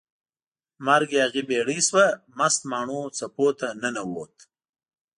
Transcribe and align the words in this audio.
مرک 0.85 1.09
یاغي 1.21 1.41
بیړۍ 1.49 1.79
شوه، 1.87 2.05
مست 2.37 2.61
ماڼو 2.71 2.99
څپو 3.17 3.47
ته 3.59 3.67
ننووت 3.81 4.35